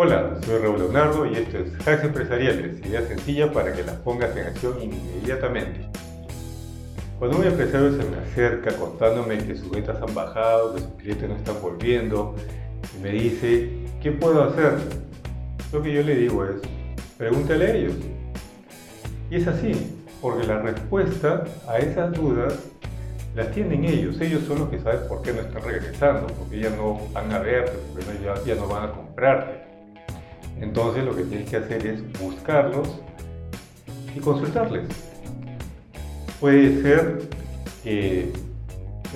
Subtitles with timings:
[0.00, 4.30] Hola, soy Raúl Leonardo y esto es Hacks Empresariales, idea sencilla para que las pongas
[4.36, 5.80] en acción inmediatamente.
[7.18, 11.28] Cuando un empresario se me acerca contándome que sus ventas han bajado, que sus clientes
[11.28, 12.36] no están volviendo,
[12.96, 13.70] y me dice,
[14.00, 14.74] ¿qué puedo hacer?
[15.72, 16.60] Lo que yo le digo es,
[17.16, 17.94] pregúntale a ellos.
[19.32, 19.72] Y es así,
[20.22, 22.54] porque la respuesta a esas dudas
[23.34, 24.20] las tienen ellos.
[24.20, 27.40] Ellos son los que saben por qué no están regresando, porque ya no van a
[27.40, 29.67] verte, porque ya, ya no van a comprarte.
[30.60, 33.00] Entonces lo que tienes que hacer es buscarlos
[34.14, 34.88] y consultarles.
[36.40, 37.28] Puede ser
[37.82, 38.32] que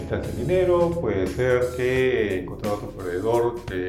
[0.00, 3.42] están sin dinero, puede ser que encontraron otro proveedor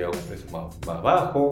[0.03, 1.49] a un precio más, bajo.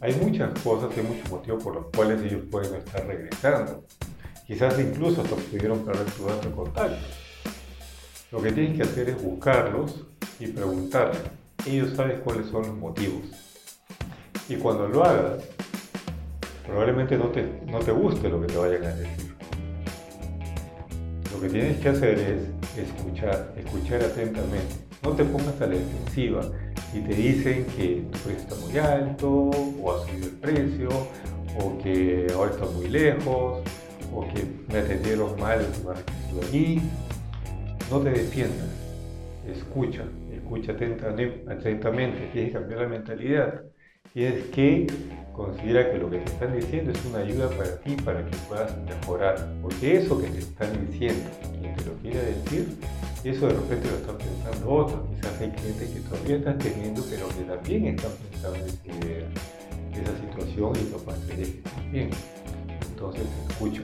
[0.00, 3.84] Hay muchas cosas, hay muchos motivos por los cuales ellos pueden estar regresando.
[4.46, 7.06] Quizás incluso hasta pudieron perder su dato de contacto.
[8.32, 10.06] Lo que tienes que hacer es buscarlos
[10.38, 11.20] y preguntarles.
[11.66, 13.49] Ellos saben cuáles son los motivos.
[14.50, 15.44] Y cuando lo hagas,
[16.66, 19.32] probablemente no te, no te guste lo que te vayan a decir.
[21.32, 24.74] Lo que tienes que hacer es escuchar, escuchar atentamente.
[25.04, 26.40] No te pongas a la defensiva
[26.92, 30.88] y te dicen que tu precio está muy alto, o ha subido el precio,
[31.56, 33.62] o que ahora está muy lejos,
[34.12, 36.82] o que me atendieron mal lugar que allí
[37.88, 38.66] no te defiendas,
[39.48, 40.02] escucha,
[40.34, 43.62] escucha atentamente, tienes que cambiar la mentalidad.
[44.12, 44.88] Tienes que
[45.32, 48.76] considera que lo que te están diciendo es una ayuda para ti, para que puedas
[48.78, 49.48] mejorar.
[49.62, 52.76] Porque eso que te están diciendo, quien te lo quiere decir,
[53.22, 55.00] eso de repente lo están pensando otros.
[55.14, 60.72] Quizás hay clientes que todavía están teniendo, pero que también están pensando en esa situación
[60.74, 62.10] y capaz que también.
[62.90, 63.82] Entonces, escucha.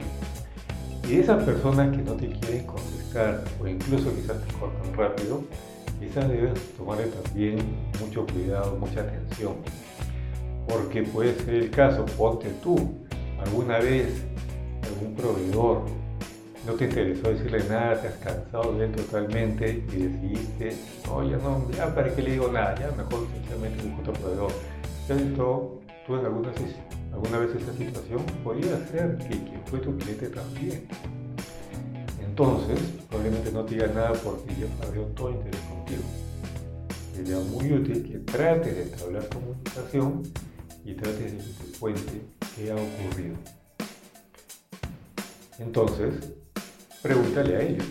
[1.08, 5.44] Y esas personas que no te quieren contestar o incluso quizás te cortan rápido,
[5.98, 7.58] quizás debes tomar también
[8.00, 9.54] mucho cuidado, mucha atención.
[10.68, 12.94] Porque puede ser el caso, ponte tú,
[13.38, 14.24] alguna vez
[14.82, 15.82] algún proveedor
[16.66, 20.76] no te interesó decirle nada, te has cansado de él totalmente y decidiste,
[21.06, 24.52] no, ya no, ya para qué le digo nada, ya mejor simplemente busco otro proveedor.
[25.08, 26.50] Entró tú en alguna
[27.12, 30.88] alguna vez esa situación, podría ser que quien fue tu cliente también.
[32.38, 36.02] Entonces, probablemente no te diga nada porque ya perdió todo interés contigo.
[37.14, 40.22] Sería muy útil que trates de entablar comunicación
[40.84, 42.22] y trates de que te cuente
[42.54, 43.36] qué ha ocurrido.
[45.58, 46.34] Entonces,
[47.00, 47.86] pregúntale a ellos.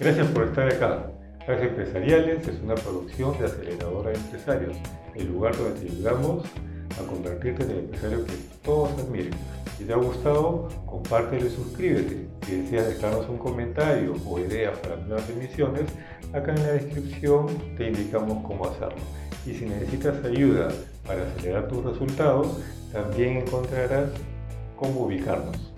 [0.00, 1.12] Gracias por estar acá.
[1.46, 4.76] Las Empresariales es una producción de Aceleradora de Empresarios,
[5.14, 6.42] el lugar donde te ayudamos
[7.00, 8.32] a convertirte en el empresario que
[8.62, 9.32] todos admiren.
[9.78, 12.26] Si te ha gustado, compártelo y suscríbete.
[12.46, 15.84] Si deseas dejarnos un comentario o ideas para nuevas emisiones,
[16.32, 19.02] acá en la descripción te indicamos cómo hacerlo.
[19.46, 20.68] Y si necesitas ayuda
[21.06, 22.58] para acelerar tus resultados,
[22.92, 24.10] también encontrarás
[24.76, 25.72] cómo ubicarnos.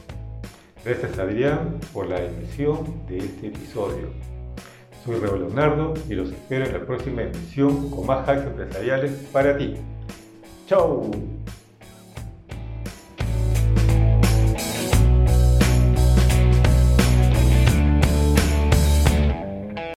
[0.85, 4.09] Gracias Adrián por la emisión de este episodio.
[5.05, 9.57] Soy Raúl Leonardo y los espero en la próxima emisión con más hacks empresariales para
[9.57, 9.77] ti.
[10.71, 11.11] Tchau!